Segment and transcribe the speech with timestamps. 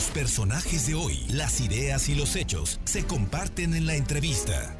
[0.00, 4.74] Los personajes de hoy, las ideas y los hechos se comparten en la entrevista.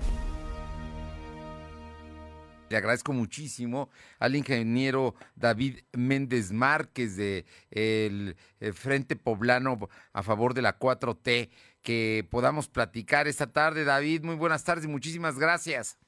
[2.70, 10.54] Le agradezco muchísimo al ingeniero David Méndez Márquez de el eh, Frente Poblano a favor
[10.54, 11.50] de la 4T
[11.82, 13.84] que podamos platicar esta tarde.
[13.84, 15.98] David, muy buenas tardes y muchísimas gracias.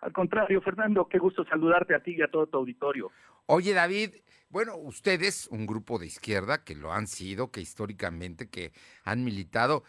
[0.00, 3.10] Al contrario, Fernando, qué gusto saludarte a ti y a todo tu auditorio.
[3.44, 4.14] Oye, David,
[4.52, 8.72] bueno, ustedes, un grupo de izquierda que lo han sido, que históricamente que
[9.02, 9.82] han militado,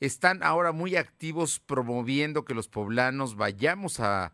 [0.00, 4.32] están ahora muy activos promoviendo que los poblanos vayamos a,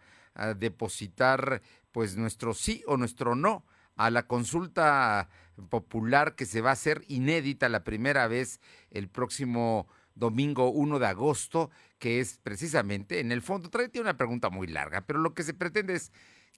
[0.57, 3.67] depositar pues nuestro sí o nuestro no
[3.97, 5.29] a la consulta
[5.69, 8.61] popular que se va a hacer inédita la primera vez
[8.93, 14.49] el próximo domingo 1 de agosto, que es precisamente, en el fondo, trae una pregunta
[14.49, 16.13] muy larga, pero lo que se pretende es,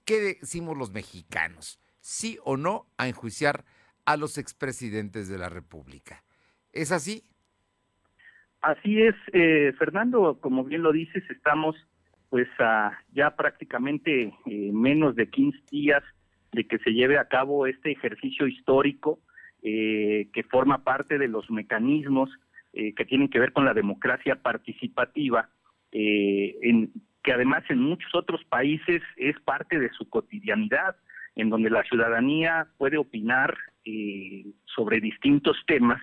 [0.05, 1.79] ¿qué decimos los mexicanos?
[2.01, 3.63] ¿Sí o no a enjuiciar
[4.05, 6.23] a los expresidentes de la República?
[6.73, 7.23] ¿Es así?
[8.61, 11.75] Así es, eh, Fernando, como bien lo dices, estamos
[12.29, 12.47] pues
[13.11, 16.03] ya prácticamente eh, menos de 15 días
[16.51, 19.19] de que se lleve a cabo este ejercicio histórico
[19.63, 22.31] eh, que forma parte de los mecanismos
[22.73, 25.49] eh, que tienen que ver con la democracia participativa,
[25.91, 26.91] eh, en,
[27.23, 30.95] que además en muchos otros países es parte de su cotidianidad,
[31.35, 36.01] en donde la ciudadanía puede opinar eh, sobre distintos temas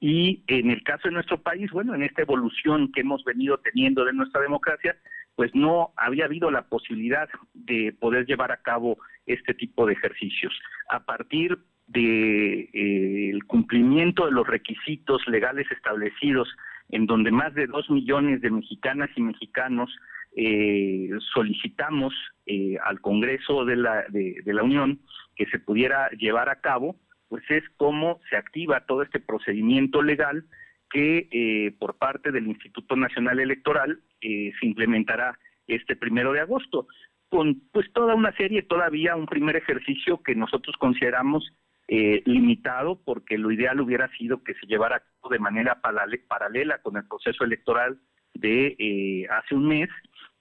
[0.00, 4.04] y en el caso de nuestro país, bueno, en esta evolución que hemos venido teniendo
[4.06, 4.96] de nuestra democracia,
[5.36, 10.58] pues no había habido la posibilidad de poder llevar a cabo este tipo de ejercicios.
[10.88, 16.48] A partir de eh, cumplimiento de los requisitos legales establecidos,
[16.88, 19.94] en donde más de dos millones de mexicanas y mexicanos
[20.36, 22.14] eh, solicitamos
[22.46, 25.00] eh, al Congreso de la, de, la Unión
[25.36, 26.96] que se pudiera llevar a cabo,
[27.28, 30.44] pues es cómo se activa todo este procedimiento legal
[30.90, 36.88] que eh, por parte del Instituto Nacional Electoral eh, se implementará este primero de agosto,
[37.28, 41.52] con pues toda una serie, todavía un primer ejercicio que nosotros consideramos
[41.92, 46.78] eh, limitado, porque lo ideal hubiera sido que se llevara a cabo de manera paralela
[46.82, 47.98] con el proceso electoral
[48.34, 49.88] de eh, hace un mes.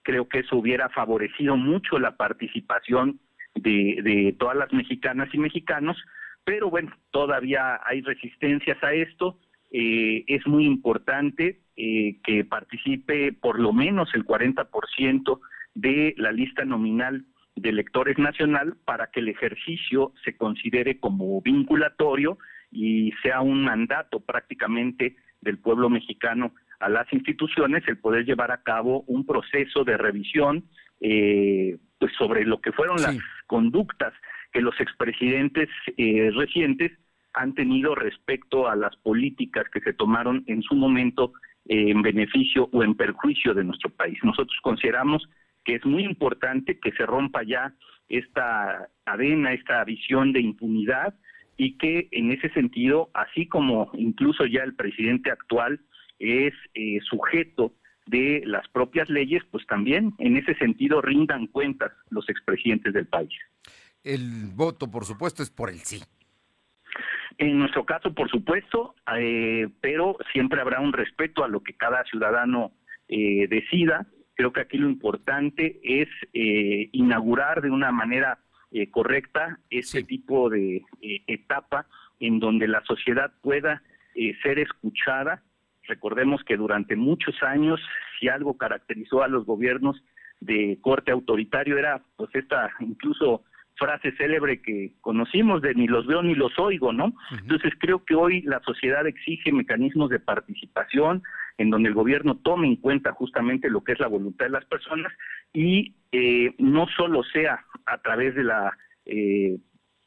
[0.03, 3.19] Creo que eso hubiera favorecido mucho la participación
[3.55, 5.97] de, todas las mexicanas y mexicanos,
[6.43, 9.39] pero bueno, todavía hay resistencias a esto.
[9.71, 15.39] Eh, es muy importante eh, que participe por lo menos el 40%
[15.75, 22.37] de la lista nominal de electores nacional para que el ejercicio se considere como vinculatorio
[22.71, 28.63] y sea un mandato prácticamente del pueblo mexicano a las instituciones el poder llevar a
[28.63, 30.65] cabo un proceso de revisión
[31.01, 33.05] eh, pues sobre lo que fueron sí.
[33.05, 33.17] las
[33.47, 34.13] conductas
[34.51, 36.91] que los expresidentes eh, recientes
[37.33, 41.33] han tenido respecto a las políticas que se tomaron en su momento
[41.67, 44.17] eh, en beneficio o en perjuicio de nuestro país.
[44.23, 45.29] Nosotros consideramos
[45.63, 47.73] que es muy importante que se rompa ya
[48.07, 51.13] esta cadena, esta visión de impunidad
[51.57, 55.79] y que en ese sentido, así como incluso ya el presidente actual
[56.19, 57.73] es eh, sujeto
[58.05, 63.33] de las propias leyes, pues también en ese sentido rindan cuentas los expresidentes del país.
[64.03, 66.01] El voto, por supuesto, es por el sí.
[67.37, 72.03] En nuestro caso, por supuesto, eh, pero siempre habrá un respeto a lo que cada
[72.05, 72.71] ciudadano
[73.07, 74.07] eh, decida.
[74.35, 78.39] Creo que aquí lo importante es eh, inaugurar de una manera
[78.71, 80.05] eh, correcta este sí.
[80.05, 81.87] tipo de eh, etapa
[82.19, 83.81] en donde la sociedad pueda
[84.15, 85.43] eh, ser escuchada.
[85.89, 87.81] Recordemos que durante muchos años,
[88.19, 90.01] si algo caracterizó a los gobiernos
[90.39, 93.43] de corte autoritario era pues esta incluso
[93.75, 97.05] frase célebre que conocimos de ni los veo ni los oigo, ¿no?
[97.05, 97.39] Uh -huh.
[97.41, 101.23] Entonces creo que hoy la sociedad exige mecanismos de participación
[101.57, 104.65] en donde el gobierno tome en cuenta justamente lo que es la voluntad de las
[104.65, 105.11] personas
[105.53, 109.57] y eh, no solo sea a través de la eh,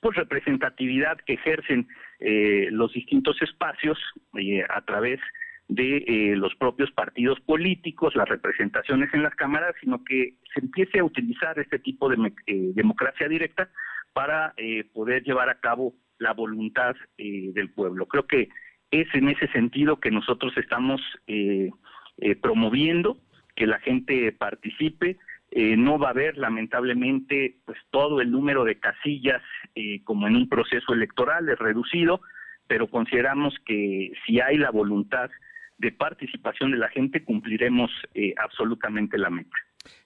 [0.01, 1.87] pues representatividad que ejercen
[2.21, 3.99] eh, los distintos espacios
[4.39, 5.27] eh, a través de
[5.79, 11.05] eh, los propios partidos políticos, las representaciones en las cámaras, sino que se empiece a
[11.05, 12.17] utilizar este tipo de
[12.47, 13.71] eh, democracia directa
[14.13, 18.07] para eh, poder llevar a cabo la voluntad eh, del pueblo.
[18.07, 18.49] Creo que
[18.91, 21.01] es en ese sentido que nosotros estamos
[22.43, 23.17] promoviendo
[23.57, 25.17] que la gente participe.
[25.51, 29.41] No va a haber, lamentablemente, pues todo el número de casillas
[30.05, 32.21] como en un proceso electoral es reducido,
[32.67, 35.31] pero consideramos que si hay la voluntad
[35.83, 39.57] de participación de la gente, cumpliremos eh, absolutamente la meta.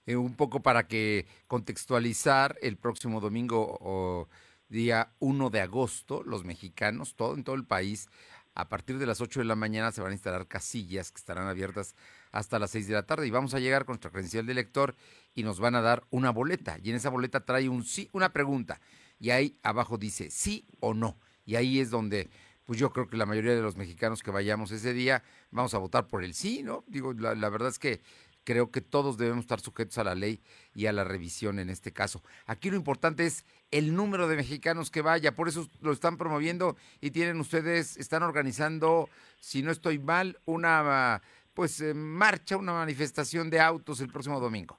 [0.07, 4.27] Eh, un poco para que contextualizar el próximo domingo o
[4.69, 8.09] día 1 de agosto, los mexicanos, todo en todo el país,
[8.55, 11.47] a partir de las 8 de la mañana se van a instalar casillas que estarán
[11.47, 11.95] abiertas
[12.31, 13.27] hasta las 6 de la tarde.
[13.27, 14.95] Y vamos a llegar con nuestra credencial de lector
[15.35, 16.79] y nos van a dar una boleta.
[16.81, 18.81] Y en esa boleta trae un sí, una pregunta.
[19.19, 21.19] Y ahí abajo dice sí o no.
[21.45, 22.31] Y ahí es donde
[22.67, 25.77] pues yo creo que la mayoría de los mexicanos que vayamos ese día vamos a
[25.79, 26.83] votar por el sí, ¿no?
[26.85, 28.01] Digo, la, la verdad es que
[28.43, 30.41] creo que todos debemos estar sujetos a la ley
[30.75, 32.21] y a la revisión en este caso.
[32.45, 36.75] Aquí lo importante es el número de mexicanos que vaya, por eso lo están promoviendo
[37.01, 39.09] y tienen ustedes, están organizando,
[39.39, 41.21] si no estoy mal, una
[41.53, 44.77] pues eh, marcha, una manifestación de autos el próximo domingo.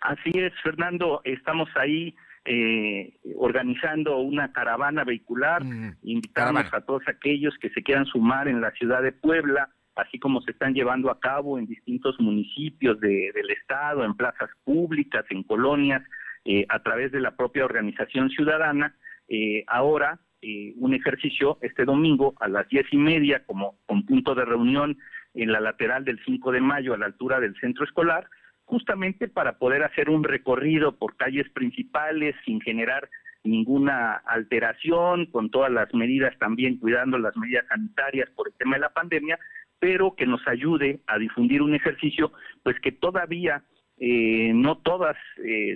[0.00, 2.14] Así es, Fernando, estamos ahí
[2.50, 8.62] eh, organizando una caravana vehicular, mm, invitamos a todos aquellos que se quieran sumar en
[8.62, 13.50] la ciudad de Puebla, así como se están llevando a cabo en distintos municipios del
[13.50, 16.02] estado, en plazas públicas, en colonias,
[16.46, 18.94] eh, a través de la propia organización ciudadana.
[19.28, 24.34] Eh, ahora, eh, un ejercicio este domingo a las diez y media como con punto
[24.34, 24.96] de reunión
[25.34, 28.26] en la lateral del 5 de mayo a la altura del centro escolar,
[28.68, 33.08] justamente para poder hacer un recorrido por calles principales sin generar
[33.42, 38.80] ninguna alteración, con todas las medidas también cuidando las medidas sanitarias por el tema de
[38.80, 39.38] la pandemia,
[39.78, 42.32] pero que nos ayude a difundir un ejercicio,
[42.62, 43.62] pues que todavía
[43.96, 45.74] eh, no todas eh,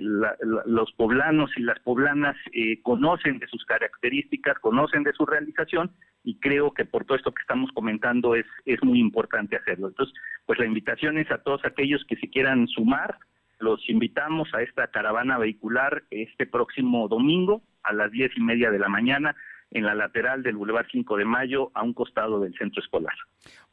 [0.67, 5.93] los poblanos y las poblanas eh, conocen de sus características, conocen de su realización
[6.25, 9.89] y creo que por todo esto que estamos comentando es, es muy importante hacerlo.
[9.89, 10.15] Entonces,
[10.47, 13.19] pues la invitación es a todos aquellos que se quieran sumar,
[13.59, 18.79] los invitamos a esta caravana vehicular este próximo domingo a las diez y media de
[18.79, 19.37] la mañana
[19.71, 23.15] en la lateral del Boulevard 5 de Mayo, a un costado del centro escolar.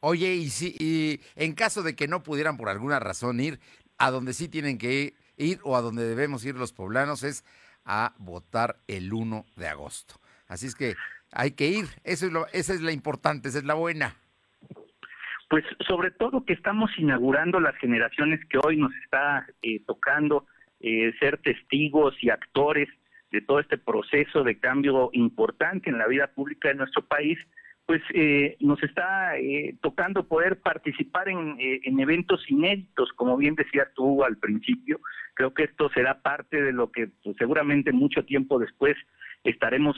[0.00, 3.60] Oye, y, si, y en caso de que no pudieran por alguna razón ir,
[3.98, 7.44] a donde sí tienen que ir o a donde debemos ir los poblanos es
[7.84, 10.14] a votar el 1 de agosto.
[10.48, 10.94] Así es que
[11.32, 14.14] hay que ir, Eso es lo, esa es la importante, esa es la buena.
[15.48, 20.46] Pues sobre todo que estamos inaugurando las generaciones que hoy nos está eh, tocando
[20.80, 22.88] eh, ser testigos y actores
[23.30, 27.38] de todo este proceso de cambio importante en la vida pública de nuestro país,
[27.90, 33.56] pues eh, nos está eh, tocando poder participar en, eh, en, eventos inéditos, como bien
[33.56, 35.00] decías tú al principio.
[35.34, 38.96] Creo que esto será parte de lo que pues, seguramente mucho tiempo después
[39.44, 39.96] estaremos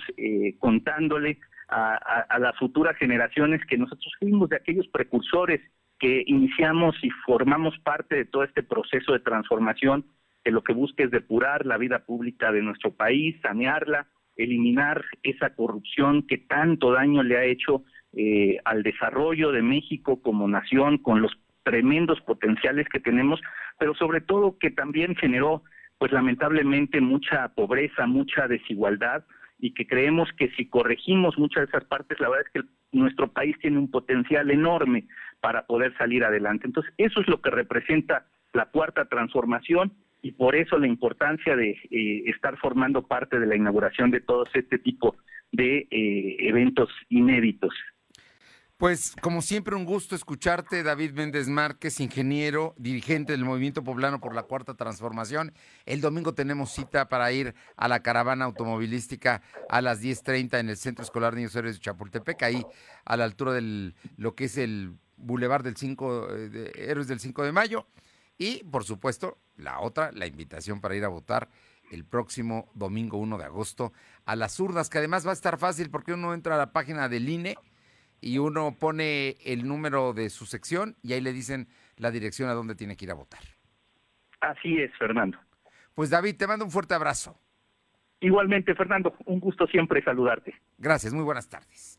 [0.58, 1.96] contándole a,
[2.28, 5.60] a, las futuras generaciones que nosotros fuimos de aquellos precursores
[5.98, 10.04] que iniciamos y formamos parte de todo este proceso de transformación
[10.44, 14.06] que lo que busca es depurar la vida pública de nuestro país, sanearla,
[14.36, 17.84] eliminar esa corrupción que tanto daño le ha hecho
[18.14, 23.40] eh, al desarrollo de México como nación, con los tremendos potenciales que tenemos,
[23.78, 25.62] pero sobre todo que también generó,
[26.02, 29.22] pues lamentablemente, mucha pobreza, mucha desigualdad,
[29.60, 33.28] y que creemos que si corregimos muchas de esas partes, la verdad es que nuestro
[33.28, 35.04] país tiene un potencial enorme
[35.40, 36.66] para poder salir adelante.
[36.66, 41.70] Entonces, eso es lo que representa la cuarta transformación y por eso la importancia de
[41.70, 45.14] eh, estar formando parte de la inauguración de todo este tipo
[45.52, 47.72] de eh, eventos inéditos.
[48.82, 54.34] Pues como siempre un gusto escucharte, David Méndez Márquez, ingeniero, dirigente del Movimiento Poblano por
[54.34, 55.54] la Cuarta Transformación.
[55.86, 60.76] El domingo tenemos cita para ir a la caravana automovilística a las 10.30 en el
[60.76, 62.66] Centro Escolar Niños Héroes de Chapultepec, ahí
[63.04, 67.20] a la altura de lo que es el Boulevard del 5 eh, de Héroes del
[67.20, 67.86] 5 de Mayo.
[68.36, 71.48] Y, por supuesto, la otra, la invitación para ir a votar
[71.92, 73.92] el próximo domingo 1 de agosto
[74.24, 77.08] a las urnas, que además va a estar fácil porque uno entra a la página
[77.08, 77.56] del INE
[78.22, 82.54] y uno pone el número de su sección y ahí le dicen la dirección a
[82.54, 83.40] donde tiene que ir a votar.
[84.40, 85.38] Así es, Fernando.
[85.94, 87.38] Pues David, te mando un fuerte abrazo.
[88.20, 90.54] Igualmente, Fernando, un gusto siempre saludarte.
[90.78, 91.91] Gracias, muy buenas tardes.